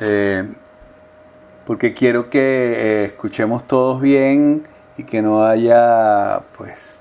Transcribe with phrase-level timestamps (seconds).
[0.00, 0.48] eh,
[1.66, 6.98] porque quiero que eh, escuchemos todos bien y que no haya, pues,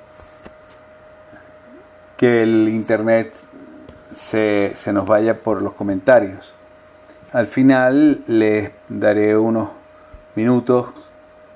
[2.17, 3.33] que el internet
[4.15, 6.54] se, se nos vaya por los comentarios.
[7.31, 9.70] Al final les daré unos
[10.36, 10.88] minutos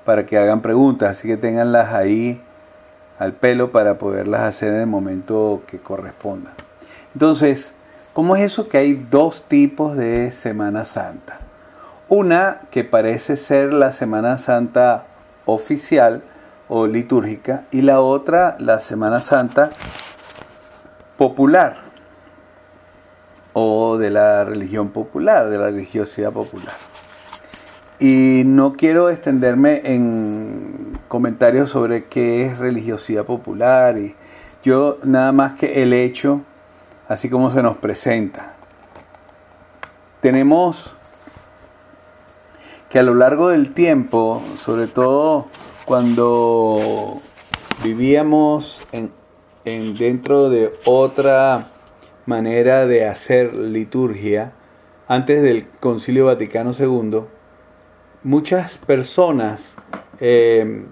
[0.06, 2.42] para que hagan preguntas, así que tenganlas ahí
[3.20, 6.52] al pelo para poderlas hacer en el momento que corresponda.
[7.14, 7.76] Entonces,
[8.14, 11.40] ¿cómo es eso que hay dos tipos de Semana Santa?
[12.10, 15.06] Una que parece ser la Semana Santa
[15.46, 16.24] oficial
[16.68, 19.72] o litúrgica y la otra la Semana Santa
[21.18, 21.78] popular
[23.54, 26.74] o de la religión popular, de la religiosidad popular.
[28.00, 34.16] Y no quiero extenderme en comentarios sobre qué es religiosidad popular y
[34.64, 36.42] yo nada más que el hecho,
[37.14, 38.54] así como se nos presenta.
[40.22, 40.96] Tenemos
[42.90, 45.48] que a lo largo del tiempo, sobre todo
[45.86, 47.22] cuando
[47.84, 49.12] vivíamos en,
[49.64, 51.68] en dentro de otra
[52.26, 54.54] manera de hacer liturgia,
[55.08, 57.26] antes del Concilio Vaticano II,
[58.24, 59.76] muchas personas
[60.20, 60.86] eh,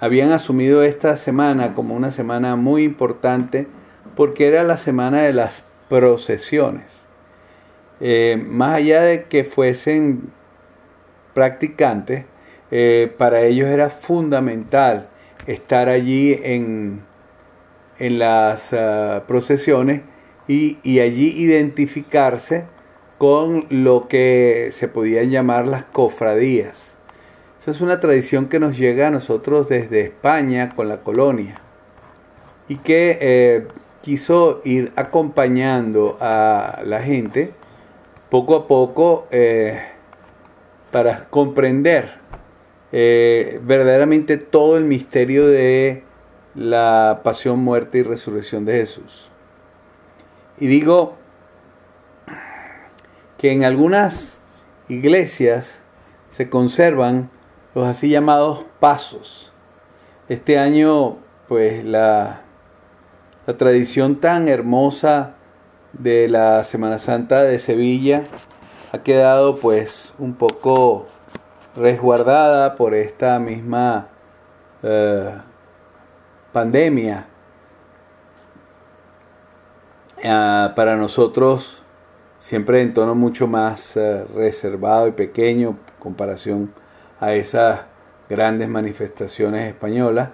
[0.00, 3.68] habían asumido esta semana como una semana muy importante
[4.16, 6.84] porque era la semana de las procesiones.
[8.00, 10.30] Eh, más allá de que fuesen
[11.34, 12.24] practicantes,
[12.70, 15.08] eh, para ellos era fundamental
[15.46, 17.02] estar allí en,
[17.98, 20.02] en las uh, procesiones
[20.46, 22.64] y, y allí identificarse
[23.18, 26.96] con lo que se podían llamar las cofradías.
[27.58, 31.56] Esa es una tradición que nos llega a nosotros desde España con la colonia
[32.68, 33.66] y que eh,
[34.02, 37.52] quiso ir acompañando a la gente
[38.30, 39.80] poco a poco eh,
[40.90, 42.14] para comprender
[42.92, 46.04] eh, verdaderamente todo el misterio de
[46.54, 49.30] la pasión, muerte y resurrección de Jesús.
[50.58, 51.16] Y digo
[53.38, 54.40] que en algunas
[54.88, 55.82] iglesias
[56.28, 57.30] se conservan
[57.74, 59.52] los así llamados pasos.
[60.28, 61.18] Este año,
[61.48, 62.42] pues la,
[63.46, 65.34] la tradición tan hermosa
[65.92, 68.24] de la Semana Santa de Sevilla
[68.92, 71.06] ha quedado pues un poco
[71.76, 74.08] resguardada por esta misma
[74.82, 75.32] eh,
[76.52, 77.26] pandemia.
[80.24, 81.82] Ah, para nosotros
[82.40, 86.72] siempre en tono mucho más eh, reservado y pequeño en comparación
[87.20, 87.82] a esas
[88.28, 90.30] grandes manifestaciones españolas,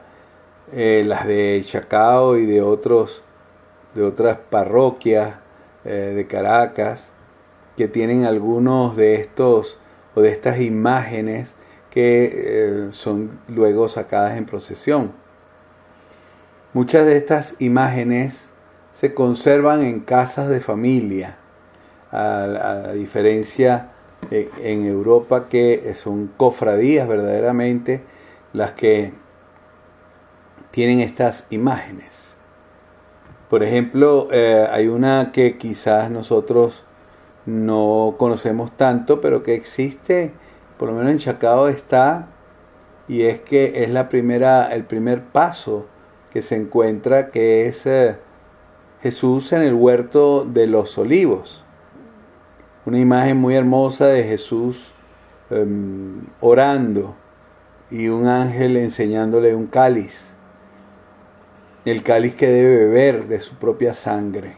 [0.73, 3.23] eh, las de Chacao y de otros
[3.95, 5.37] de otras parroquias
[5.85, 7.13] eh, de Caracas
[7.77, 9.79] que tienen algunos de estos
[10.15, 11.55] o de estas imágenes
[11.91, 15.13] que son luego sacadas en procesión.
[16.75, 18.51] Muchas de estas imágenes
[18.93, 21.39] se conservan en casas de familia
[22.11, 23.93] a, la diferencia
[24.31, 28.03] en Europa que son cofradías verdaderamente
[28.53, 29.13] las que
[30.77, 32.37] tienen estas imágenes.
[33.49, 36.85] Por ejemplo, eh, hay una que quizás nosotros
[37.47, 40.33] no conocemos tanto, pero que existe,
[40.77, 42.29] por lo menos en Chacao está,
[43.09, 45.87] y es que es la primera, el primer paso
[46.31, 48.19] que se encuentra, que es eh,
[49.01, 51.65] Jesús en el huerto de los olivos
[52.87, 54.93] una imagen muy hermosa de Jesús
[55.51, 57.17] em, orando
[57.91, 60.36] y un ángel enseñándole un cáliz,
[61.87, 64.57] el cáliz que debe beber de su propia sangre.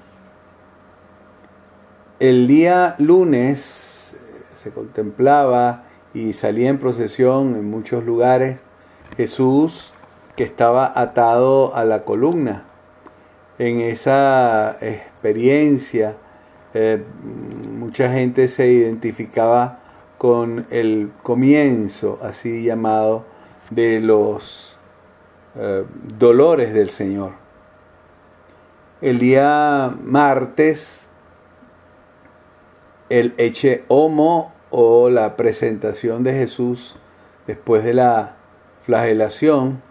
[2.18, 5.84] El día lunes eh, se contemplaba
[6.14, 8.60] y salía en procesión en muchos lugares
[9.16, 9.92] Jesús
[10.36, 12.64] que estaba atado a la columna.
[13.58, 16.16] En esa experiencia
[16.72, 17.04] eh,
[17.70, 19.80] mucha gente se identificaba
[20.16, 23.26] con el comienzo, así llamado,
[23.70, 24.77] de los
[25.58, 25.84] eh,
[26.18, 27.32] dolores del Señor.
[29.00, 31.08] El día martes,
[33.08, 36.96] el Eche Homo o la presentación de Jesús
[37.46, 38.36] después de la
[38.82, 39.82] flagelación,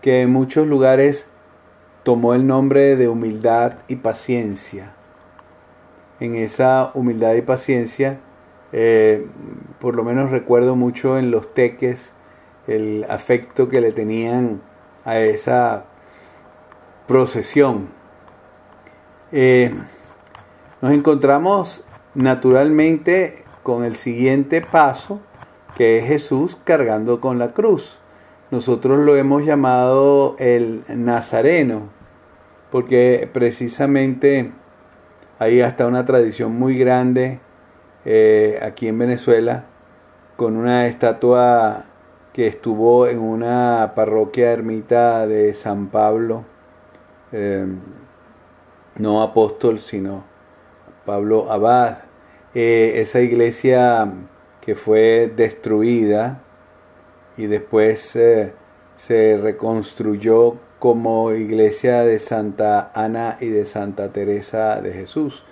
[0.00, 1.28] que en muchos lugares
[2.02, 4.96] tomó el nombre de humildad y paciencia
[6.20, 8.20] en esa humildad y paciencia.
[8.72, 9.26] Eh,
[9.78, 12.12] por lo menos recuerdo mucho en los teques
[12.66, 14.60] el afecto que le tenían
[15.06, 15.86] a esa
[17.06, 17.88] procesión.
[19.32, 19.74] Eh,
[20.82, 21.82] nos encontramos
[22.14, 25.20] naturalmente con el siguiente paso,
[25.76, 27.98] que es Jesús cargando con la cruz.
[28.50, 31.88] Nosotros lo hemos llamado el Nazareno,
[32.70, 34.52] porque precisamente
[35.38, 37.40] hay hasta una tradición muy grande
[38.04, 39.66] eh, aquí en Venezuela
[40.36, 41.84] con una estatua
[42.36, 46.44] que estuvo en una parroquia ermita de San Pablo,
[47.32, 47.64] eh,
[48.96, 50.22] no apóstol, sino
[51.06, 52.00] Pablo Abad.
[52.54, 54.12] Eh, esa iglesia
[54.60, 56.42] que fue destruida
[57.38, 58.52] y después eh,
[58.96, 65.42] se reconstruyó como iglesia de Santa Ana y de Santa Teresa de Jesús.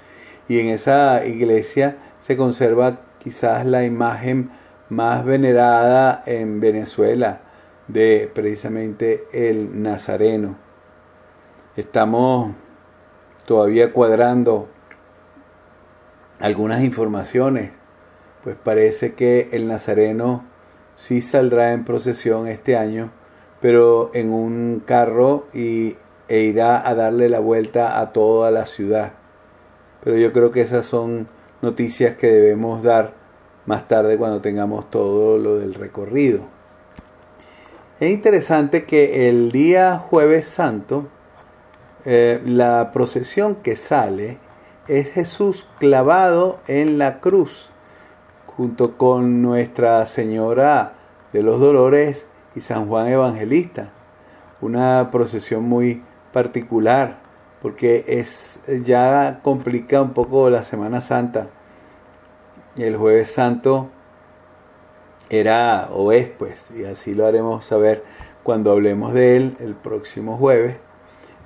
[0.49, 4.51] Y en esa iglesia se conserva quizás la imagen
[4.89, 7.41] más venerada en Venezuela
[7.89, 10.57] de precisamente el Nazareno.
[11.77, 12.53] Estamos
[13.47, 14.69] todavía cuadrando
[16.41, 17.73] algunas informaciones,
[18.43, 20.45] pues parece que el Nazareno
[20.95, 23.11] sí saldrá en procesión este año,
[23.61, 25.97] pero en un carro y,
[26.29, 29.13] e irá a darle la vuelta a toda la ciudad.
[30.03, 31.29] Pero yo creo que esas son
[31.63, 33.24] noticias que debemos dar
[33.67, 36.41] más tarde cuando tengamos todo lo del recorrido.
[38.01, 41.07] Es interesante que el día jueves santo,
[42.05, 44.39] eh, la procesión que sale
[44.89, 47.71] es Jesús clavado en la cruz,
[48.47, 50.95] junto con Nuestra Señora
[51.33, 53.91] de los Dolores y San Juan Evangelista.
[54.61, 56.03] Una procesión muy
[56.33, 57.19] particular,
[57.63, 61.49] porque es ya complica un poco la Semana Santa
[62.77, 63.91] el jueves santo
[65.31, 68.05] era o es pues, y así lo haremos saber
[68.43, 70.77] cuando hablemos de él el próximo jueves.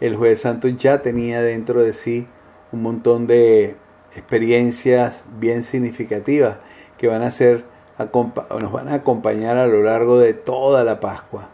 [0.01, 2.27] El jueves santo ya tenía dentro de sí
[2.73, 3.77] un montón de
[4.15, 6.59] experiencias bien significativas
[6.97, 7.65] que van a ser
[7.99, 11.49] nos van a acompañar a lo largo de toda la Pascua.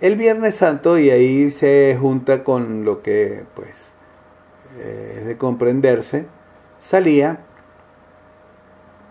[0.00, 3.90] El Viernes Santo, y ahí se junta con lo que pues
[4.76, 6.26] eh, es de comprenderse,
[6.78, 7.40] salía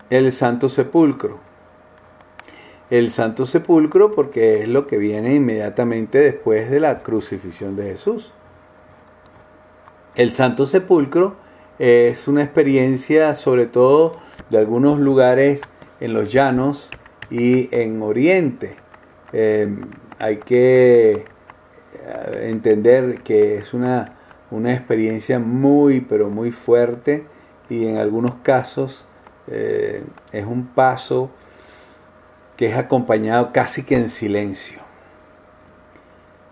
[0.09, 1.39] el Santo Sepulcro.
[2.89, 8.31] El Santo Sepulcro porque es lo que viene inmediatamente después de la crucifixión de Jesús.
[10.15, 11.35] El Santo Sepulcro
[11.79, 14.13] es una experiencia sobre todo
[14.49, 15.61] de algunos lugares
[15.99, 16.89] en los llanos
[17.29, 18.77] y en Oriente.
[19.33, 19.81] Em,
[20.19, 21.23] hay que eh,
[22.43, 24.15] entender que es una,
[24.49, 27.25] una experiencia muy, pero muy fuerte
[27.69, 29.06] y en algunos casos
[29.47, 31.29] eh, es un paso
[32.57, 34.79] que es acompañado casi que en silencio.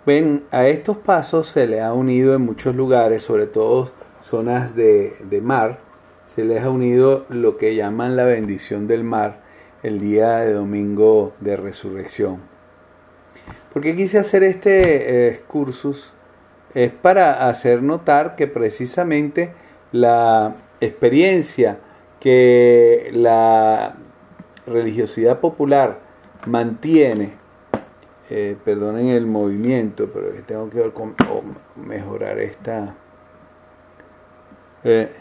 [0.05, 3.91] Ven, a estos pasos se le ha unido en muchos lugares, sobre todo
[4.23, 5.79] zonas de, mar,
[6.25, 9.41] se les ha unido lo que llaman la bendición del mar
[9.81, 12.39] el día de domingo de resurrección.
[13.73, 16.11] porque quise hacer este eh, cursus?
[16.73, 19.53] Es para hacer notar que precisamente
[19.91, 21.79] la experiencia
[22.19, 23.95] que la
[24.65, 25.99] religiosidad popular
[26.45, 27.33] mantiene,
[28.29, 30.91] eh, perdonen el movimiento, pero tengo que
[31.75, 32.95] mejorar esta,
[34.83, 35.11] eh,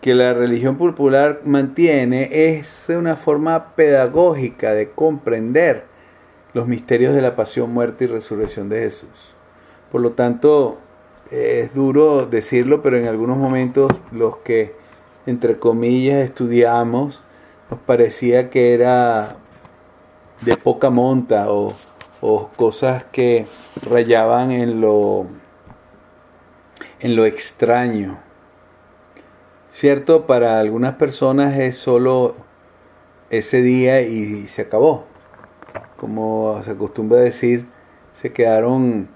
[0.00, 5.84] que la religión popular mantiene es una forma pedagógica de comprender
[6.54, 9.34] los misterios de la pasión, muerte y resurrección de Jesús.
[9.90, 10.78] Por lo tanto,
[11.30, 14.74] es duro decirlo, pero en algunos momentos los que
[15.28, 17.22] entre comillas, estudiamos,
[17.70, 19.36] nos parecía que era
[20.40, 21.74] de poca monta o,
[22.56, 23.46] cosas que
[23.82, 25.26] rayaban en lo,
[27.00, 28.18] en lo extraño.
[29.70, 32.34] Cierto, para algunas personas es solo
[33.28, 35.04] ese día y se acabó.
[35.98, 37.66] Como se acostumbra decir,
[38.14, 39.08] se quedaron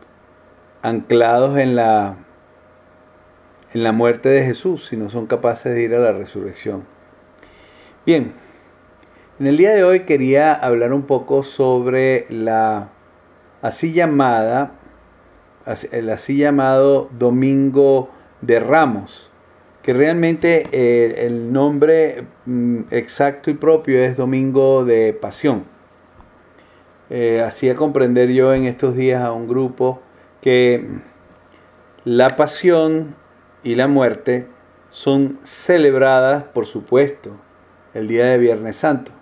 [0.82, 2.16] anclados en la
[3.74, 6.84] en la muerte de Jesús si no son capaces de ir a la resurrección.
[8.04, 8.32] Bien,
[9.38, 12.90] en el día de hoy quería hablar un poco sobre la
[13.62, 14.72] así llamada,
[15.92, 18.10] el así llamado Domingo
[18.40, 19.30] de Ramos,
[19.82, 25.64] que realmente eh, el nombre mm, exacto y propio es Domingo de Pasión.
[27.10, 30.00] Eh, hacía comprender yo en estos días a un grupo
[30.40, 30.88] que
[32.04, 33.14] la pasión
[33.62, 34.46] y la muerte
[34.90, 37.30] son celebradas, por supuesto,
[37.94, 39.12] el día de Viernes Santo.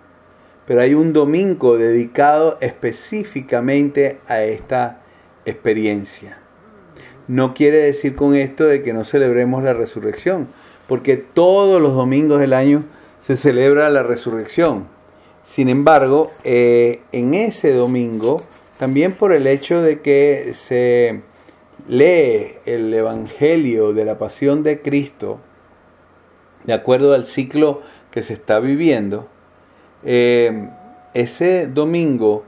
[0.65, 5.01] Pero hay un domingo dedicado específicamente a esta
[5.45, 6.37] experiencia.
[7.27, 10.47] No quiere decir con esto de que no celebremos la resurrección,
[10.87, 12.83] porque todos los domingos del año
[13.19, 14.87] se celebra la resurrección.
[15.43, 18.41] Sin embargo, eh, en ese domingo,
[18.77, 21.21] también por el hecho de que se
[21.87, 25.39] lee el Evangelio de la Pasión de Cristo,
[26.63, 29.27] de acuerdo al ciclo que se está viviendo,
[30.03, 30.69] eh,
[31.13, 32.43] ese domingo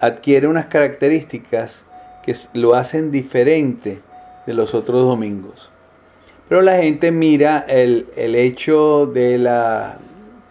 [0.00, 1.84] adquiere unas características
[2.24, 4.00] que lo hacen diferente
[4.46, 5.70] de los otros domingos.
[6.48, 9.98] Pero la gente mira el, el hecho de la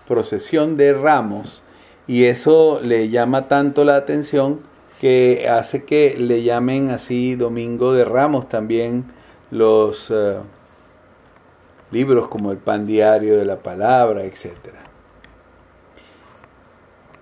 [0.08, 1.62] procesión de ramos
[2.08, 4.62] y eso le llama tanto la atención
[5.04, 9.04] que hace que le llamen así Domingo de Ramos también
[9.52, 10.38] los eh,
[11.92, 14.48] libros como el pan diario de la palabra, etc.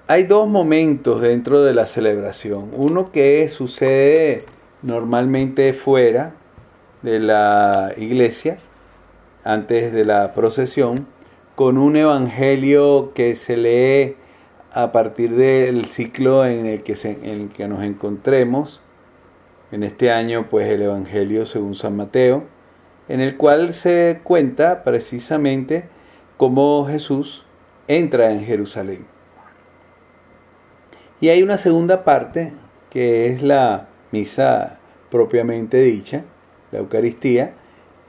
[0.06, 2.70] Hay dos momentos dentro de la celebración.
[2.76, 4.44] Uno que sucede
[4.84, 6.36] normalmente fuera
[7.02, 8.60] de la iglesia,
[9.44, 11.08] antes de la procesión,
[11.56, 14.21] con un evangelio que se lee
[14.74, 18.82] a partir del ciclo en el que, en el que nos encontremos.
[19.72, 22.44] En este año, pues el evangelio según San Mateo,
[23.08, 25.86] en el cual se cuenta precisamente
[26.38, 27.46] cómo Jesús
[27.88, 29.06] entra en Jerusalén.
[31.22, 32.54] Y hay una segunda parte
[32.90, 36.24] que es la misa propiamente dicha,
[36.72, 37.54] la Eucaristía,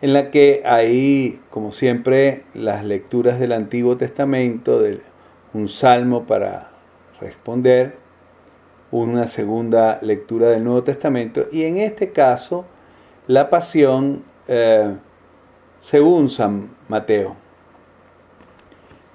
[0.00, 5.00] en la que hay, como siempre, las lecturas del Antiguo Testamento, de
[5.54, 6.70] un salmo para
[7.20, 7.96] responder,
[8.90, 12.64] una segunda lectura del Nuevo Testamento y en este caso
[13.26, 14.94] la pasión eh,
[15.84, 17.36] según San Mateo.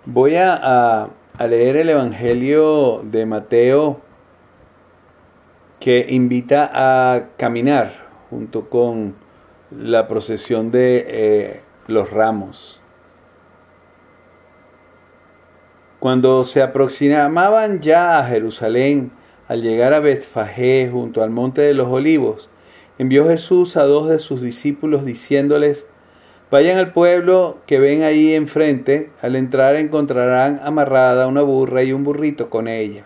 [0.06, 1.10] Voy a
[1.48, 4.02] leer el Evangelio de Mateo
[5.80, 9.16] que invita a caminar junto con
[9.72, 12.82] la procesión de eh, los ramos.
[16.00, 19.12] Cuando se aproximaban ya a Jerusalén,
[19.48, 22.50] al llegar a Betfagé junto al monte de los olivos,
[23.00, 25.88] envió Jesús a dos de sus discípulos diciéndoles,
[26.52, 32.04] Vayan al pueblo que ven ahí enfrente, al entrar encontrarán amarrada una burra y un
[32.04, 33.06] burrito con ella.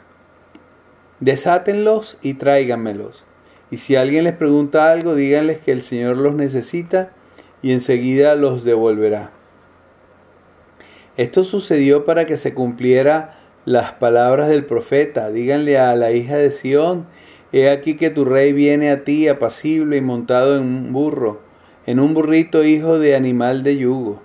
[1.21, 3.23] Desátenlos y tráiganmelos.
[3.71, 7.13] Y si alguien les pregunta algo, díganles que el Señor los necesita
[7.61, 9.31] y enseguida los devolverá.
[11.21, 15.29] Esto sucedió para que se cumpliera las palabras del profeta.
[15.29, 17.05] Díganle a la hija de Sión,
[17.51, 21.51] he aquí que tu rey viene a ti apacible y montado en un burro
[21.85, 24.21] en un burrito hijo de animal de yugo.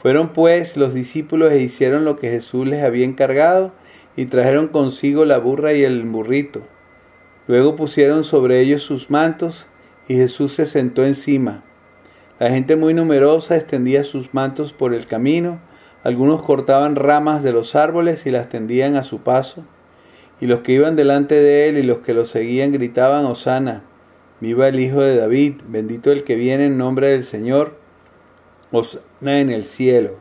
[0.00, 3.72] Fueron pues los discípulos e hicieron lo que Jesús les había encargado
[4.16, 6.62] y trajeron consigo la burra y el burrito.
[7.46, 9.66] Luego pusieron sobre ellos sus mantos
[10.06, 11.64] y Jesús se sentó encima.
[12.38, 15.60] La gente muy numerosa extendía sus mantos por el camino,
[16.04, 19.64] algunos cortaban ramas de los árboles y las tendían a su paso,
[20.40, 23.82] y los que iban delante de él y los que lo seguían gritaban Osana
[24.40, 27.76] Viva el Hijo de David, bendito el que viene en nombre del Señor,
[28.70, 30.12] Osana en el cielo.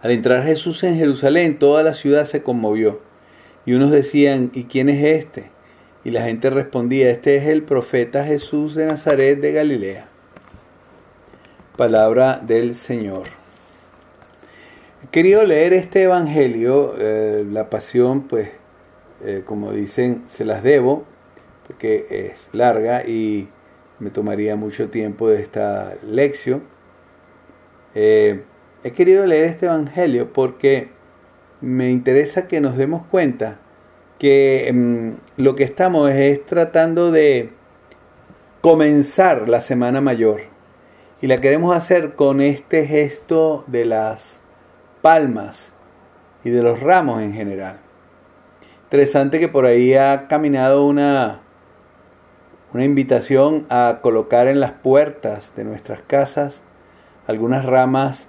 [0.00, 3.00] Al entrar Jesús en Jerusalén, toda la ciudad se conmovió.
[3.66, 5.50] Y unos decían, ¿y quién es este?
[6.02, 10.11] Y la gente respondía, este es el profeta Jesús de Nazaret de Galilea.
[11.76, 13.22] Palabra del Señor.
[15.02, 18.50] He querido leer este Evangelio, eh, la pasión, pues,
[19.24, 21.04] eh, como dicen, se las debo,
[21.66, 23.48] porque es larga y
[24.00, 26.62] me tomaría mucho tiempo de esta lección.
[27.94, 28.42] Eh,
[28.84, 30.90] he querido leer este Evangelio porque
[31.62, 33.60] me interesa que nos demos cuenta
[34.18, 37.48] que mm, lo que estamos es tratando de
[38.60, 40.51] comenzar la Semana Mayor
[41.22, 44.40] y la queremos hacer con este gesto de las
[45.02, 45.72] palmas
[46.44, 47.78] y de los ramos en general.
[48.84, 51.40] Interesante que por ahí ha caminado una
[52.74, 56.62] una invitación a colocar en las puertas de nuestras casas
[57.26, 58.28] algunas ramas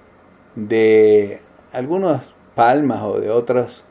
[0.54, 1.40] de
[1.72, 3.82] algunas palmas o de otras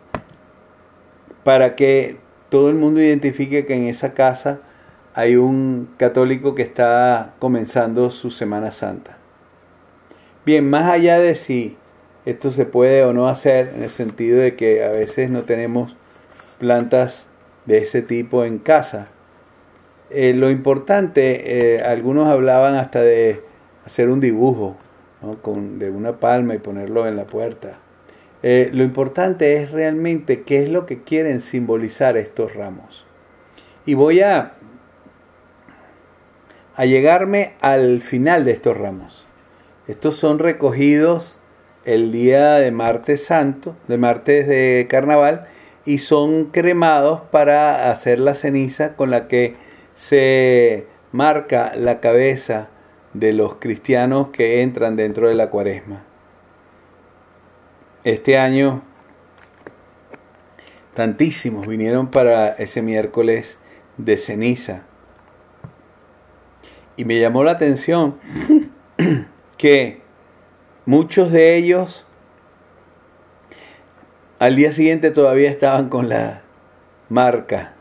[1.43, 2.19] para que
[2.50, 4.62] todo el mundo identifique que en esa casa
[5.15, 9.17] hay un católico que está comenzando su Semana Santa.
[10.46, 11.77] Bien, más allá de si
[12.25, 15.96] esto se puede o no hacer, en el sentido de que a veces no tenemos
[16.60, 17.25] plantas
[17.65, 19.08] de ese tipo en casa,
[20.10, 23.41] eh, lo importante, eh, algunos hablaban hasta de
[23.86, 24.77] hacer un dibujo
[25.41, 27.79] Con, de una palma y ponerlo en la puerta.
[28.43, 33.05] Eh, lo importante es realmente qué es lo que quieren simbolizar estos ramos.
[33.86, 34.55] Y voy a,
[36.75, 39.27] a llegarme al final de estos ramos.
[39.87, 41.37] Estos son recogidos
[41.85, 45.47] el día de martes santo, de martes de carnaval,
[45.85, 49.55] y son cremados para hacer la ceniza con la que
[49.95, 52.69] se marca la cabeza
[53.13, 56.03] de los cristianos que entran dentro de la cuaresma.
[58.03, 58.81] Este año
[60.93, 63.59] tantísimos vinieron para ese miércoles
[63.97, 64.83] de ceniza.
[66.95, 68.19] Y me llamó la atención
[69.57, 70.01] que
[70.85, 72.05] muchos de ellos
[74.39, 76.41] al día siguiente todavía estaban con la
[77.09, 77.73] marca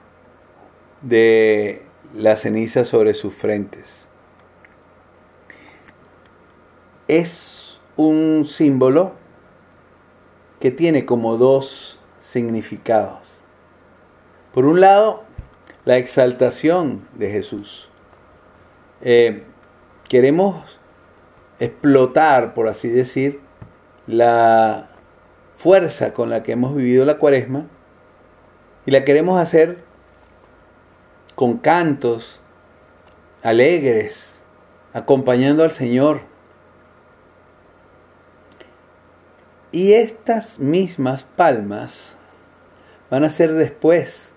[1.00, 1.82] de
[2.14, 4.06] la ceniza sobre sus frentes.
[7.08, 9.12] Es un símbolo
[10.60, 13.42] que tiene como dos significados.
[14.54, 15.24] Por un lado,
[15.84, 17.88] la exaltación de Jesús.
[19.04, 19.42] Eh,
[20.08, 20.78] queremos
[21.58, 23.40] explotar, por así decir,
[24.06, 24.90] la
[25.56, 27.66] fuerza con la que hemos vivido la cuaresma
[28.86, 29.78] y la queremos hacer
[31.34, 32.40] con cantos
[33.42, 34.34] alegres,
[34.92, 36.20] acompañando al Señor.
[39.72, 42.16] Y estas mismas palmas
[43.10, 44.30] van a ser después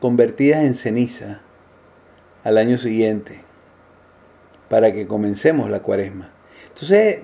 [0.00, 1.40] convertidas en ceniza
[2.44, 3.43] al año siguiente
[4.74, 6.30] para que comencemos la cuaresma.
[6.66, 7.20] Entonces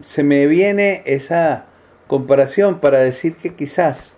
[0.00, 1.66] se me viene esa
[2.06, 4.16] comparación para decir que quizás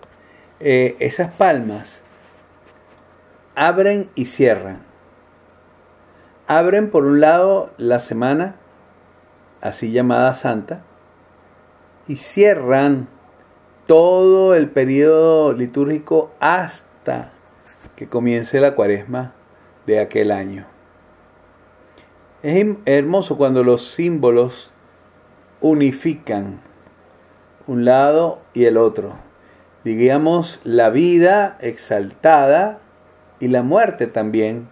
[0.61, 2.03] eh, esas palmas
[3.57, 4.83] abren y cierran.
[6.47, 8.55] Abren por un lado la semana,
[9.61, 10.85] así llamada santa,
[12.07, 13.09] y cierran
[13.89, 17.33] todo el periodo litúrgico hasta
[17.97, 19.35] que comience la cuaresma
[19.87, 20.73] de aquel año.
[22.45, 24.71] Es hermoso cuando los símbolos
[25.63, 26.61] unifican
[27.67, 29.15] un lado y el otro.
[29.83, 32.81] Digamos, la vida exaltada
[33.41, 34.69] y la muerte también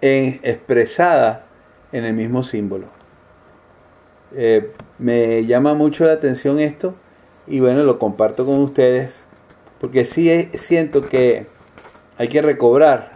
[0.00, 1.44] expresada
[1.92, 2.86] en el mismo símbolo.
[4.34, 6.94] Eh, me llama mucho la atención esto
[7.46, 9.26] y bueno, lo comparto con ustedes
[9.78, 11.48] porque sí siento que
[12.16, 13.12] hay que recobrar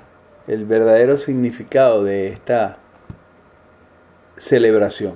[0.46, 2.79] el verdadero significado de esta
[4.40, 5.12] celebración.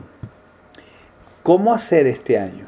[1.42, 2.66] ¿Cómo hacer este año?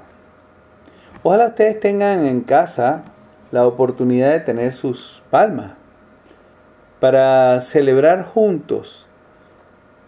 [1.23, 3.05] Ojalá ustedes tengan en casa
[3.53, 5.73] la oportunidad de tener sus palmas
[6.99, 9.07] para celebrar juntos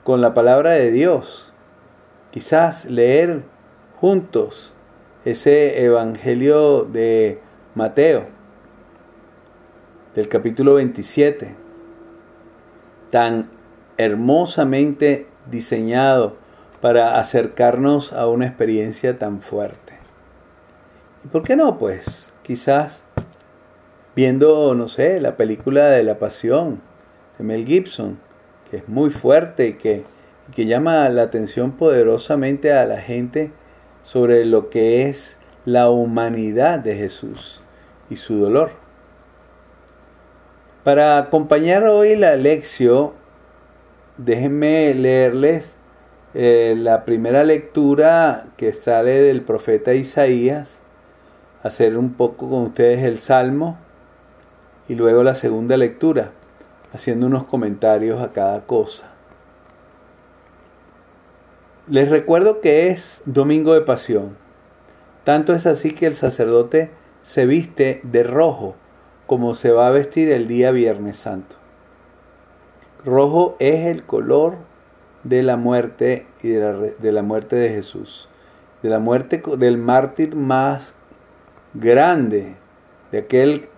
[0.05, 1.53] con la palabra de Dios.
[2.31, 3.43] Quizás leer
[4.01, 4.73] juntos
[5.27, 7.41] ese Evangelio de
[7.75, 8.25] Mateo,
[10.15, 11.55] del capítulo 27,
[13.11, 13.51] tan
[13.99, 16.37] hermosamente diseñado
[16.81, 19.95] para acercarnos a una experiencia tan fuerte.
[21.25, 21.79] ¿Y por qué no?
[21.79, 23.03] Pues quizás
[24.15, 26.81] viendo, no sé, la película de La Pasión
[27.39, 28.19] de Mel Gibson,
[28.71, 30.05] que es muy fuerte y que,
[30.55, 33.53] que llama la atención poderosamente a la gente
[34.03, 37.61] sobre lo que es la humanidad de Jesús
[38.11, 38.71] y su dolor.
[40.85, 43.13] Para acompañar hoy la lección,
[44.19, 45.77] déjenme leerles
[46.35, 50.81] eh, la primera lectura que sale del profeta Isaías,
[51.63, 53.79] hacer un poco con ustedes el Salmo
[54.89, 56.33] y luego la segunda lectura,
[56.93, 59.11] haciendo unos comentarios a cada cosa.
[61.89, 64.37] Les recuerdo que es Domingo de Pasión.
[65.25, 66.91] Tanto es así que el sacerdote
[67.23, 68.77] se viste de rojo
[69.27, 71.58] como se va a vestir el día Viernes Santo.
[73.05, 74.57] Rojo es el color
[75.23, 78.29] de la muerte y de la, muerte de Jesús,
[78.83, 80.95] de la muerte del mártir más
[81.75, 82.57] grande,
[83.13, 83.69] de aquel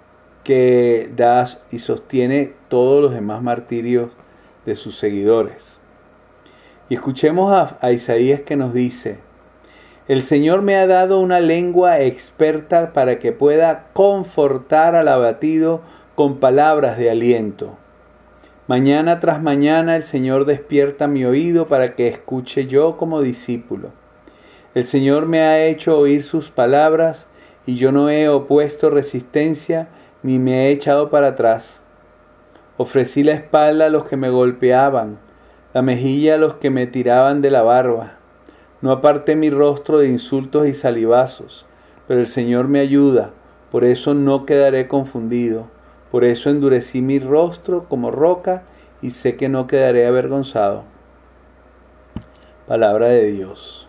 [0.42, 4.10] que da y sostiene todos los demás martirios
[4.64, 5.78] de sus seguidores.
[6.88, 9.18] Y escuchemos a, Isaías que nos dice,
[10.08, 15.82] el Señor me ha dado una lengua experta para que pueda confortar al abatido
[16.16, 17.76] con palabras de aliento.
[18.70, 23.88] Mañana tras mañana el Señor despierta mi oído para que escuche yo como discípulo.
[24.76, 27.26] El Señor me ha hecho oír sus palabras
[27.66, 29.88] y yo no he opuesto resistencia
[30.22, 31.82] ni me he echado para atrás.
[32.76, 35.18] Ofrecí la espalda a los que me golpeaban,
[35.74, 38.18] la mejilla a los que me tiraban de la barba.
[38.82, 41.66] No aparté mi rostro de insultos y salivazos,
[42.06, 43.30] pero el Señor me ayuda,
[43.72, 45.66] por eso no quedaré confundido,
[46.10, 48.62] por eso endurecí mi rostro como roca
[49.02, 50.84] y sé que no quedaré avergonzado.
[52.66, 53.88] Palabra de Dios.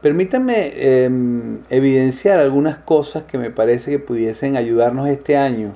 [0.00, 5.72] Permítanme em, evidenciar algunas cosas que me parece que pudiesen ayudarnos este año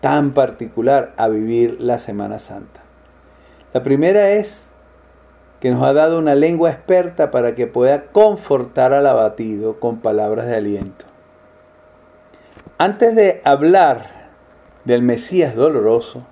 [0.00, 2.80] tan particular a vivir la Semana Santa.
[3.72, 4.66] La primera es
[5.60, 10.46] que nos ha dado una lengua experta para que pueda confortar al abatido con palabras
[10.46, 11.09] de aliento.
[12.82, 14.08] Antes de hablar
[14.86, 16.22] del Mesías doloroso,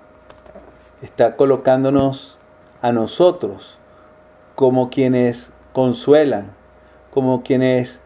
[1.03, 2.39] está colocándonos
[2.81, 3.77] a nosotros
[4.55, 6.49] como quienes consuelan,
[7.11, 7.99] como quienes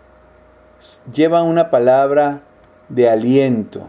[1.13, 2.41] llevan una palabra
[2.89, 3.83] de aliento.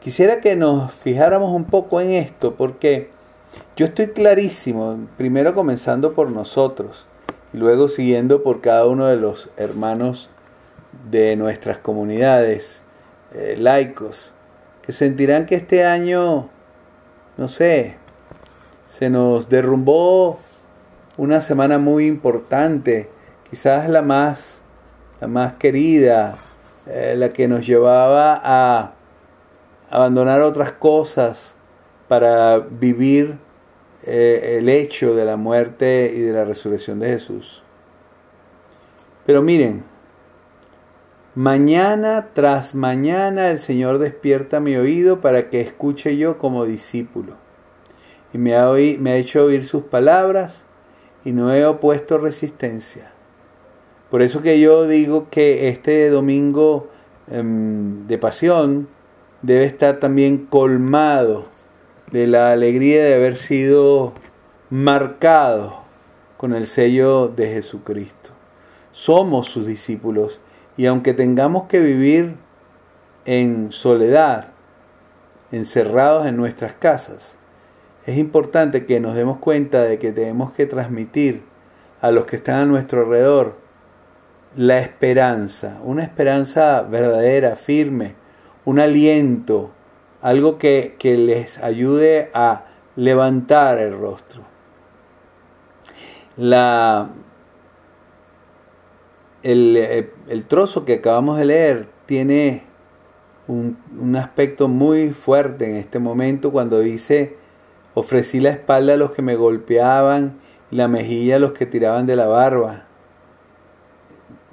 [0.00, 3.10] Quisiera que nos fijáramos un poco en esto porque
[3.76, 7.06] yo estoy clarísimo, primero comenzando por nosotros
[7.52, 10.28] y luego siguiendo por cada uno de los hermanos
[11.08, 12.82] de nuestras comunidades
[13.34, 14.32] eh, laicos,
[14.82, 16.50] que sentirán que este año,
[17.36, 17.96] no sé,
[18.86, 20.38] se nos derrumbó
[21.16, 23.08] una semana muy importante
[23.48, 24.62] quizás la más,
[25.20, 26.36] la más querida,
[26.86, 28.92] eh, la que nos llevaba a
[29.90, 31.54] abandonar otras cosas
[32.08, 33.38] para vivir
[34.04, 37.62] eh, el hecho de la muerte y de la resurrección de Jesús.
[39.24, 39.84] Pero miren,
[41.34, 47.34] mañana tras mañana el Señor despierta mi oído para que escuche yo como discípulo.
[48.32, 50.64] Y me ha, hecho oír sus palabras
[51.24, 53.12] y no he opuesto resistencia.
[54.10, 56.88] Por eso que yo digo que este domingo
[57.30, 58.88] em, de pasión
[59.42, 61.46] debe estar también colmado
[62.10, 64.12] de la alegría de haber sido
[64.70, 65.82] marcado
[66.36, 68.30] con el sello de Jesucristo.
[68.92, 70.40] Somos sus discípulos
[70.76, 72.36] y aunque tengamos que vivir
[73.24, 74.48] en soledad,
[75.50, 77.36] encerrados en nuestras casas,
[78.06, 81.42] es importante que nos demos cuenta de que tenemos que transmitir
[82.00, 83.62] a los que están a nuestro alrededor
[84.56, 88.14] la esperanza, una esperanza verdadera, firme,
[88.64, 89.70] un aliento,
[90.20, 92.64] algo que, les ayude a
[92.96, 94.42] levantar el rostro.
[96.36, 97.08] La,
[99.42, 102.64] el, trozo que acabamos de leer tiene
[103.48, 107.36] un, un, aspecto muy fuerte en este momento cuando dice,
[107.94, 110.38] ofrecí la espalda a los que me golpeaban
[110.70, 112.86] y la mejilla a los que tiraban de la barba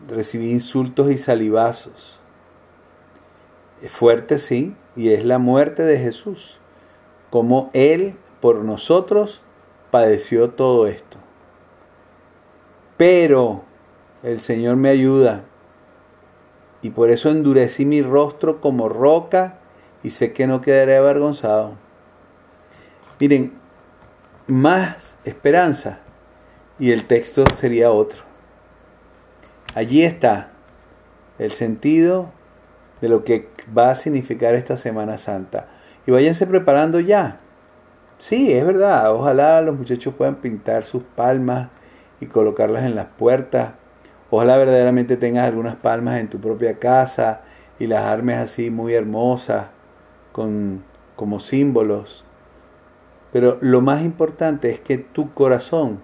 [0.09, 2.19] recibí insultos y salivazos.
[3.81, 6.59] Es fuerte, sí, y es la muerte de Jesús,
[7.29, 9.41] como Él por nosotros
[9.91, 11.17] padeció todo esto.
[12.97, 13.63] Pero
[14.23, 15.43] el Señor me ayuda
[16.81, 19.59] y por eso endurecí mi rostro como roca
[20.03, 21.73] y sé que no quedaré avergonzado.
[23.19, 23.53] Miren,
[24.47, 25.99] más esperanza
[26.79, 28.21] y el texto sería otro.
[29.75, 30.51] Allí está
[31.37, 32.31] el sentido
[33.01, 35.67] de lo que va a significar esta Semana Santa.
[36.07, 37.39] Y váyanse preparando ya.
[38.17, 39.13] Sí, es verdad.
[39.13, 41.69] Ojalá los muchachos puedan pintar sus palmas
[42.19, 43.73] y colocarlas en las puertas.
[44.31, 47.41] Ojalá verdaderamente tengas algunas palmas en tu propia casa
[47.79, 49.67] y las armes así muy hermosas
[50.31, 50.83] con,
[51.15, 52.25] como símbolos.
[53.31, 55.99] Pero lo más importante es que tu corazón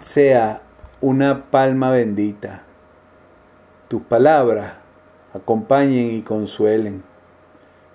[0.00, 0.62] sea
[1.00, 2.62] una palma bendita.
[3.88, 4.74] Tus palabras
[5.34, 7.02] acompañen y consuelen,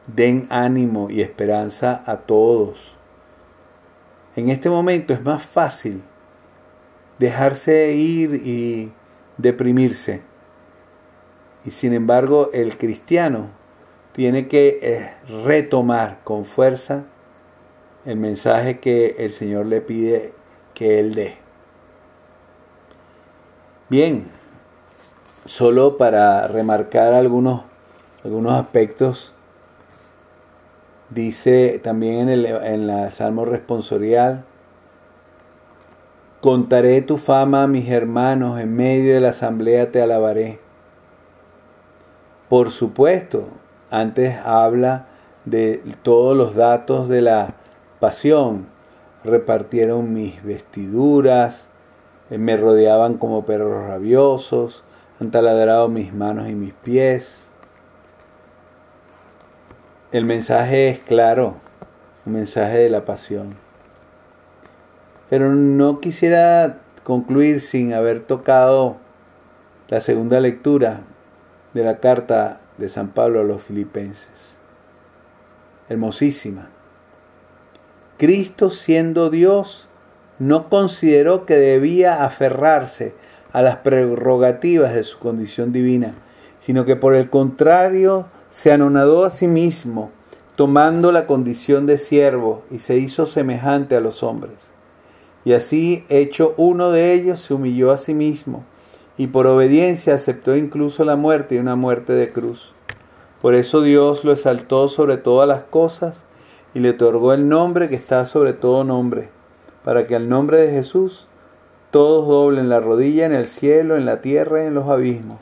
[0.08, 2.96] den ánimo y esperanza a todos.
[4.36, 6.04] En este momento es más fácil
[7.22, 8.92] dejarse ir y
[9.38, 10.22] deprimirse.
[11.64, 13.50] Y sin embargo el cristiano
[14.12, 15.14] tiene que eh,
[15.46, 17.04] retomar con fuerza
[18.06, 20.34] el mensaje que el Señor le pide
[20.74, 21.38] que Él dé.
[23.88, 24.26] Bien,
[25.46, 27.62] solo para remarcar algunos,
[28.24, 29.32] algunos aspectos,
[31.12, 34.46] dice también en el en la Salmo responsorial,
[36.42, 40.60] contaré tu fama a mis hermanos, en medio de la asamblea te alabaré.
[42.50, 43.48] Por supuesto,
[43.92, 45.06] antes habla
[45.46, 47.54] de todos los datos de la
[48.00, 48.68] pasión.
[49.24, 51.70] Repartieron mis vestiduras,
[52.32, 54.84] eh, me rodeaban como perros rabiosos,
[55.20, 57.44] han taladrado mis manos y mis pies.
[60.12, 61.54] El mensaje es claro,
[62.26, 63.71] un mensaje de la pasión.
[65.32, 68.98] Pero no quisiera concluir sin haber tocado
[69.88, 71.04] la segunda lectura
[71.74, 74.58] de la carta de San Pablo a los filipenses.
[75.88, 76.68] Hermosísima.
[78.18, 79.88] Cristo siendo Dios
[80.38, 83.16] no consideró que debía aferrarse
[83.54, 86.14] a las prerrogativas de su condición divina,
[86.60, 90.12] sino que por el contrario se anonadó a sí mismo,
[90.58, 94.71] tomando la condición de siervo, y se hizo semejante a los hombres.
[95.44, 98.64] Y así, hecho uno de ellos, se humilló a sí mismo,
[99.18, 102.74] y por obediencia aceptó incluso la muerte y una muerte de cruz.
[103.42, 106.24] Por eso Dios lo exaltó sobre todas las cosas
[106.76, 109.30] y le otorgó el nombre que está sobre todo nombre,
[109.84, 111.28] para que al nombre de Jesús
[111.90, 115.40] todos doblen la rodilla en el cielo, en la tierra y en los abismos,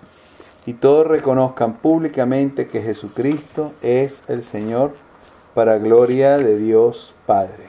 [0.65, 4.93] y todos reconozcan públicamente que Jesucristo es el Señor,
[5.53, 7.68] para gloria de Dios Padre.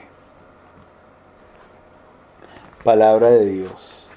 [2.85, 4.11] Palabra de Dios.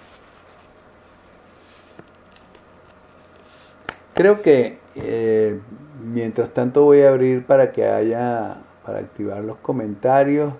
[4.13, 5.59] Creo que eh,
[6.03, 10.53] mientras tanto voy a abrir para que haya, para activar los comentarios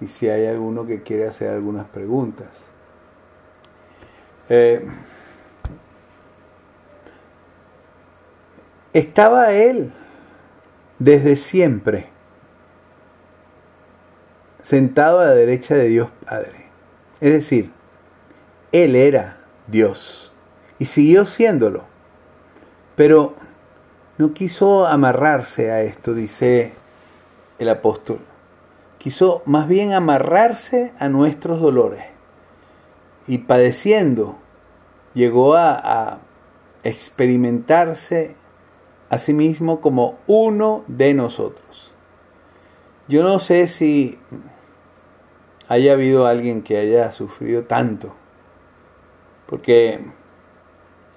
[0.00, 2.68] y si hay alguno que quiere hacer algunas preguntas.
[4.48, 4.84] Eh,
[8.92, 9.92] estaba él
[10.98, 12.08] desde siempre
[14.62, 16.67] sentado a la derecha de Dios Padre.
[17.20, 17.72] Es decir,
[18.72, 20.32] él era Dios
[20.78, 21.84] y siguió siéndolo.
[22.94, 23.34] Pero
[24.18, 26.72] no quiso amarrarse a esto, dice
[27.58, 28.20] el apóstol.
[28.98, 32.04] Quiso más bien amarrarse a nuestros dolores.
[33.26, 34.36] Y padeciendo,
[35.14, 36.18] llegó a,
[36.84, 38.36] experimentarse
[39.10, 41.92] a sí mismo como uno de nosotros.
[43.08, 44.18] Yo no sé si
[45.68, 48.14] haya habido alguien que haya sufrido tanto,
[49.46, 50.00] porque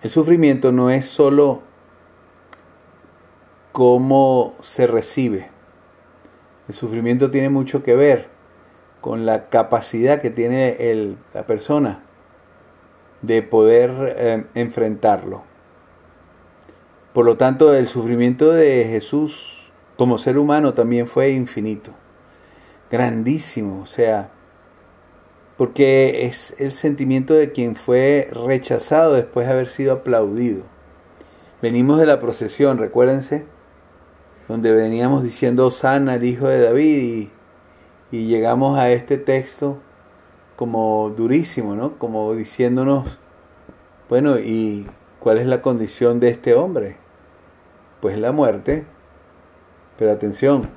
[0.02, 1.62] el sufrimiento no es solo
[3.72, 5.50] cómo se recibe.
[6.68, 8.30] El sufrimiento tiene mucho que ver
[9.00, 12.04] con la capacidad que tiene la persona
[13.22, 15.44] de poder eh, enfrentarlo.
[17.14, 21.92] Por lo tanto, el sufrimiento de Jesús como ser humano también fue infinito,
[22.90, 24.32] grandísimo, o sea,
[25.62, 30.63] porque es el sentimiento de quien fue rechazado después de haber sido aplaudido.
[31.62, 33.45] Venimos de la procesión, recuérdense,
[34.47, 37.30] donde veníamos diciendo sana el hijo de David
[38.12, 39.78] y, llegamos a este texto
[40.56, 42.00] como durísimo, ¿no?
[42.00, 43.19] Como diciéndonos,
[44.10, 44.88] bueno, ¿y
[45.19, 46.95] cuál es la condición de este hombre?
[48.00, 48.84] Pues la muerte.
[49.95, 50.67] Pero atención,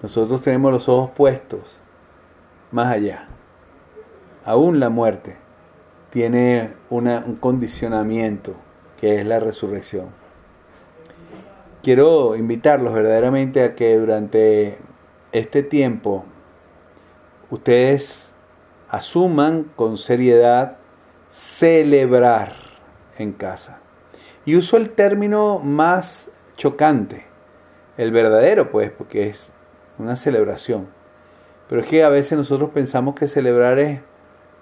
[0.00, 1.78] nosotros tenemos los ojos puestos
[2.70, 3.26] más allá.
[4.50, 5.36] Aún la muerte
[6.10, 8.54] tiene un condicionamiento
[9.00, 10.20] que es la resurrección
[11.82, 14.78] quiero invitarlos verdaderamente a que durante
[15.32, 16.24] este tiempo
[17.50, 18.32] ustedes
[18.88, 20.76] asuman con seriedad
[21.30, 22.54] celebrar
[23.18, 23.80] en casa.
[24.44, 27.24] Y uso el término más chocante,
[27.96, 29.50] el verdadero, pues, porque es
[29.98, 30.88] una celebración.
[31.68, 34.00] Pero es que a veces nosotros pensamos que celebrar es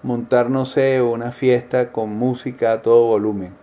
[0.02, 3.54] montar, no sé, una fiesta con música a todo volumen.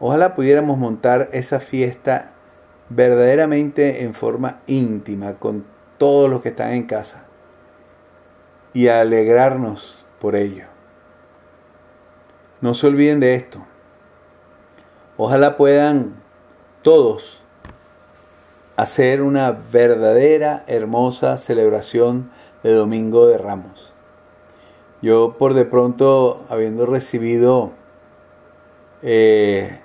[0.00, 2.32] Ojalá pudiéramos montar esa fiesta
[2.88, 5.64] verdaderamente en forma íntima con
[5.98, 7.24] todos los que están en casa
[8.72, 10.66] y alegrarnos por ello.
[12.60, 13.64] No se olviden de esto.
[15.16, 16.14] Ojalá puedan
[16.82, 17.42] todos
[18.76, 22.30] hacer una verdadera, hermosa celebración
[22.62, 23.94] de Domingo de Ramos.
[25.02, 27.72] Yo por de pronto, habiendo recibido
[29.02, 29.80] eh,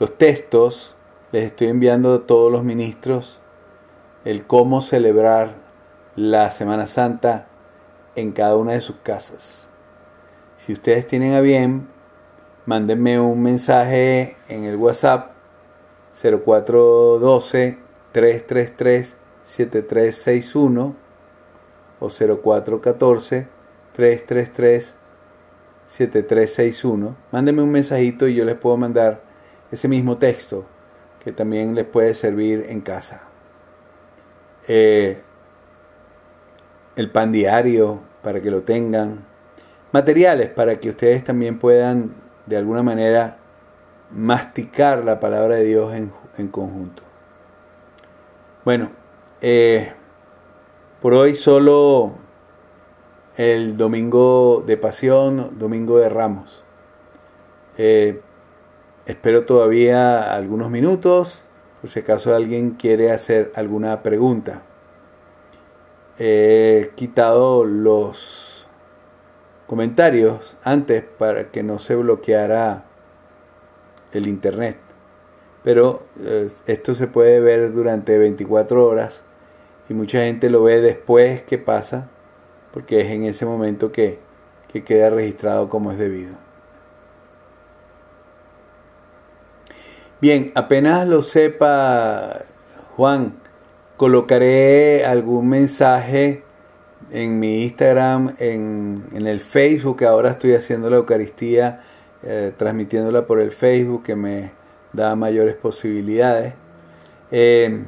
[0.00, 0.96] los textos
[1.32, 3.40] les estoy enviando a todos los ministros
[4.24, 5.56] el cómo celebrar
[6.14, 7.46] la Semana Santa
[8.14, 9.68] en cada una de sus casas.
[10.56, 11.86] Si ustedes tienen a bien,
[12.64, 15.32] mándenme un mensaje en el WhatsApp
[16.14, 17.78] 0412
[18.12, 20.96] 333 7361
[22.00, 23.55] o 0414
[23.96, 24.94] 333
[25.88, 27.16] 7361.
[27.32, 29.22] Mándenme un mensajito y yo les puedo mandar
[29.72, 30.66] ese mismo texto
[31.24, 33.22] que también les puede servir en casa.
[34.68, 35.18] Eh,
[36.96, 39.24] el pan diario para que lo tengan.
[39.92, 42.12] Materiales para que ustedes también puedan
[42.44, 43.38] de alguna manera
[44.10, 47.02] masticar la palabra de Dios en, conjunto.
[48.64, 48.90] Bueno,
[49.40, 49.92] eh,
[51.00, 52.25] por hoy solo
[53.36, 56.64] el domingo de pasión, domingo de ramos.
[57.78, 58.20] Eh,
[59.06, 61.44] Espero todavía algunos minutos
[61.80, 64.62] por si acaso alguien quiere hacer alguna pregunta.
[66.18, 68.66] He quitado los
[69.68, 72.86] comentarios antes para que no se bloqueara
[74.10, 74.78] el internet.
[75.62, 79.22] Pero eh, esto se puede ver durante 24 horas
[79.88, 82.10] y mucha gente lo ve después que pasa
[82.76, 84.18] porque es en ese momento que,
[84.70, 86.34] que queda registrado como es debido.
[90.20, 92.42] Bien, apenas lo sepa
[92.94, 93.32] Juan,
[93.96, 96.42] colocaré algún mensaje
[97.10, 101.80] en mi Instagram, en, el Facebook, ahora estoy haciendo la Eucaristía,
[102.22, 104.50] eh, transmitiéndola por el Facebook, que me
[104.92, 106.52] da mayores posibilidades.
[107.30, 107.84] Eh,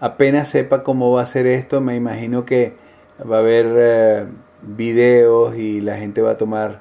[0.00, 2.89] apenas sepa cómo va a ser esto, me imagino que
[3.28, 4.26] va a haber eh,
[4.62, 6.80] videos y la gente va a tomar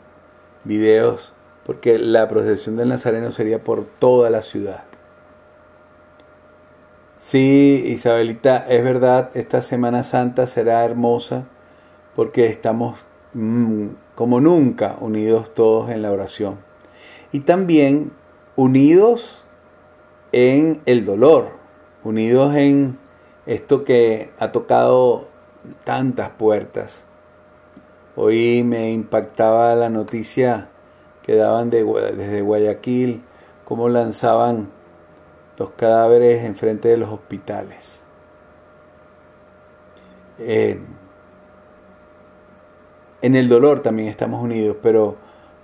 [0.63, 1.33] videos,
[1.65, 4.83] porque la procesión del Nazareno sería por toda la ciudad.
[7.17, 11.45] Sí, Isabelita, es verdad, esta Semana Santa será hermosa
[12.15, 16.59] porque estamos mm, como nunca unidos todos en la oración.
[17.31, 18.11] Y también
[18.55, 19.45] unidos
[20.31, 21.51] en el dolor,
[22.03, 22.97] unidos en
[23.45, 25.28] esto que ha tocado
[25.83, 27.05] tantas puertas.
[28.15, 30.69] Hoy me impactaba la noticia
[31.23, 33.23] que daban desde Guayaquil,
[33.65, 34.69] cómo lanzaban
[35.57, 38.01] los cadáveres enfrente de los hospitales.
[43.21, 45.17] En el dolor también estamos unidos, pero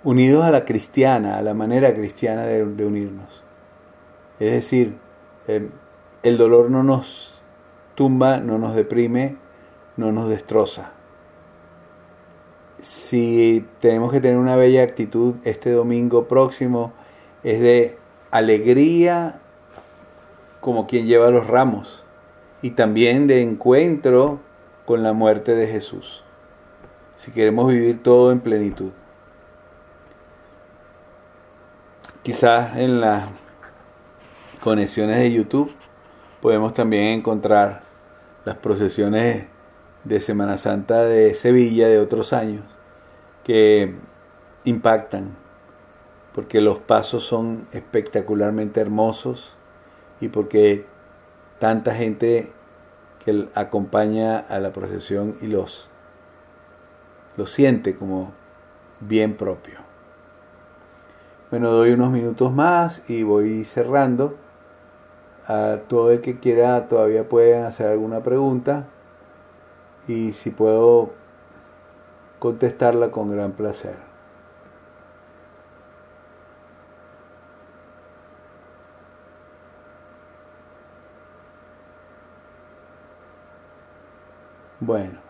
[0.03, 3.43] unidos a la cristiana, a la manera cristiana de, unirnos.
[4.39, 4.97] Es decir,
[5.47, 5.69] eh,
[6.23, 7.41] el dolor no nos
[7.95, 9.37] tumba, no nos deprime,
[9.97, 10.91] no nos destroza.
[12.81, 16.93] Si tenemos que tener una bella actitud este domingo próximo,
[17.43, 17.97] es de
[18.31, 19.39] alegría
[20.59, 22.03] como quien lleva los ramos
[22.61, 24.39] y también de encuentro
[24.85, 26.23] con la muerte de Jesús.
[27.17, 28.91] Si queremos vivir todo en plenitud.
[32.23, 33.29] Quizás en las
[34.63, 35.71] conexiones de YouTube
[36.41, 37.83] podemos también encontrar
[38.45, 39.45] las procesiones
[40.05, 42.63] de Semana Santa de Sevilla de otros años
[43.43, 43.95] que
[44.63, 45.35] impactan
[46.33, 49.57] porque los pasos son espectacularmente hermosos
[50.21, 50.85] y porque
[51.59, 52.51] tanta gente
[53.23, 55.89] que acompaña a la procesión y los
[57.37, 58.33] lo siente como
[58.99, 59.79] bien propio.
[61.49, 64.37] Bueno, doy unos minutos más y voy cerrando.
[65.47, 68.87] A todo el que quiera todavía pueden hacer alguna pregunta
[70.07, 71.11] y si puedo
[72.39, 73.95] contestarla con gran placer.
[84.79, 85.24] Bueno.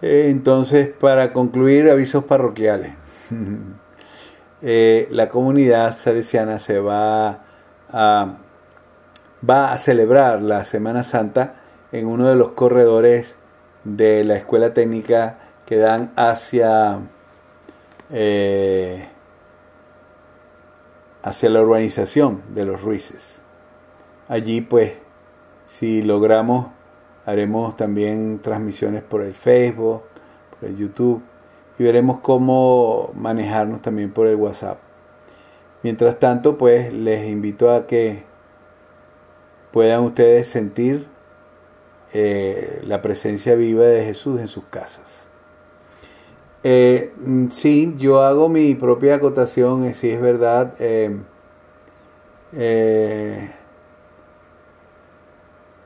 [0.00, 2.94] Entonces, para concluir, avisos parroquiales.
[4.60, 7.44] Eh, la comunidad salesiana se va
[7.92, 8.38] a,
[9.48, 11.54] va a celebrar la Semana Santa
[11.92, 13.36] en uno de los corredores
[13.84, 16.98] de la Escuela Técnica que dan hacia,
[18.10, 19.06] eh,
[21.22, 23.42] hacia la urbanización de los Ruices.
[24.28, 24.98] Allí pues,
[25.66, 26.68] si logramos,
[27.28, 30.02] haremos también transmisiones por el Facebook,
[30.58, 31.22] por el YouTube
[31.78, 34.78] y veremos cómo manejarnos también por el WhatsApp.
[35.82, 38.24] Mientras tanto, pues les invito a que
[39.70, 41.06] puedan ustedes sentir
[42.14, 45.28] eh, la presencia viva de Jesús en sus casas.
[46.62, 50.72] Eh, mm, sí, yo hago mi propia acotación, eh, si es verdad.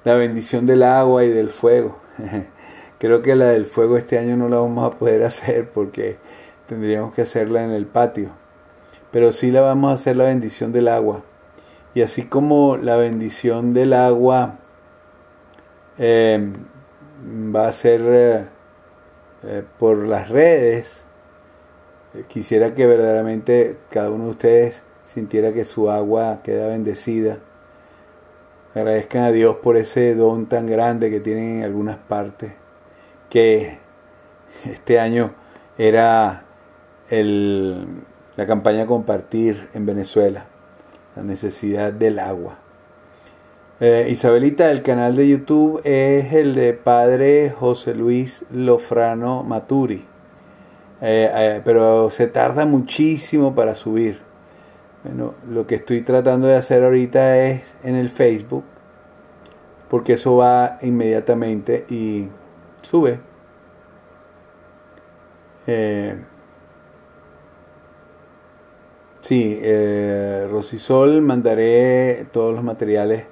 [0.05, 1.99] La bendición del agua y del fuego.
[2.99, 6.19] Creo que la del fuego este año no la vamos a poder hacer porque
[6.69, 8.31] tendríamos que hacerla en el patio.
[9.11, 11.23] Pero sí la vamos a hacer la bendición del agua.
[11.95, 14.59] Y así como la bendición del agua
[16.01, 18.49] va a ser
[19.45, 21.07] eh, por las redes.
[22.15, 27.39] Eh, quisiera que verdaderamente cada uno de ustedes sintiera que su agua queda bendecida.
[28.75, 32.53] Agradezcan a Dios por ese don tan grande que tienen en algunas partes,
[33.29, 33.79] que
[34.65, 35.35] este año
[35.77, 36.45] era
[37.11, 37.87] el,
[38.37, 40.47] la campaña Compartir en Venezuela,
[41.15, 42.59] la necesidad del agua.
[43.81, 50.07] Eh, Isabelita, el canal de YouTube es el de padre José Luis Lofrano Maturi.
[51.01, 54.32] eh, eh, pero se tarda muchísimo para subir.
[55.05, 58.63] Bueno, lo que estoy tratando de hacer ahorita es en el Facebook,
[59.89, 62.29] porque eso va inmediatamente y
[62.83, 63.19] sube.
[65.67, 66.17] Eh,
[69.23, 73.25] sí, eh, Rosisol mandaré todos los materiales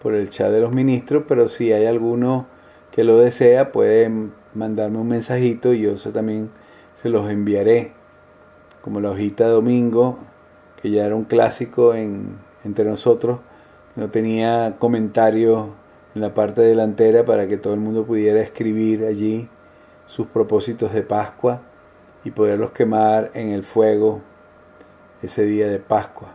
[0.00, 2.46] por el chat de los ministros, pero si hay alguno
[2.92, 4.10] que lo desea, puede
[4.54, 6.50] mandarme un mensajito y yo también
[6.94, 7.92] se los enviaré.
[8.80, 10.20] Como la hojita domingo,
[10.80, 13.40] que ya era un clásico en, entre nosotros,
[13.96, 15.68] no tenía comentarios
[16.14, 19.48] en la parte delantera para que todo el mundo pudiera escribir allí
[20.06, 21.62] sus propósitos de Pascua
[22.24, 24.20] y poderlos quemar en el fuego
[25.22, 26.28] ese día de Pascua.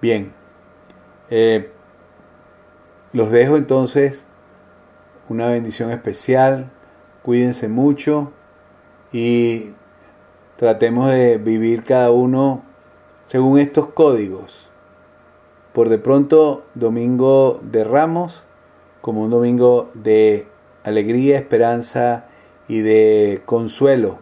[0.00, 0.32] Bien,
[1.30, 1.70] eh,
[3.12, 4.24] los dejo entonces
[5.28, 6.70] una bendición especial,
[7.22, 8.32] cuídense mucho
[9.12, 9.74] y
[10.60, 12.62] tratemos de vivir cada uno
[13.24, 14.68] según estos códigos.
[15.72, 18.44] Por de pronto, domingo de ramos
[19.00, 20.48] como un domingo de
[20.84, 22.26] alegría, esperanza
[22.68, 24.18] y de consuelo,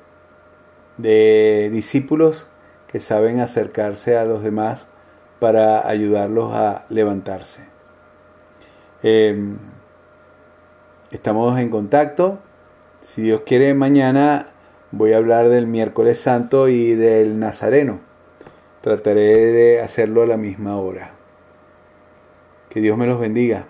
[0.97, 2.47] de discípulos
[2.87, 4.87] que saben acercarse a los demás
[5.41, 7.63] para ayudarlos a levantarse.
[9.03, 9.57] Em,
[11.11, 12.39] estamos en contacto.
[13.03, 14.53] Si Dios quiere, mañana
[14.91, 18.01] voy a hablar del miércoles santo y del nazareno.
[18.81, 21.13] Trataré de hacerlo a la misma hora.
[22.71, 23.67] Que Dios me los bendiga.